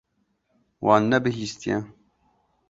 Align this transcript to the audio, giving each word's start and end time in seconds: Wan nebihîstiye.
Wan 0.85 1.03
nebihîstiye. 1.09 1.75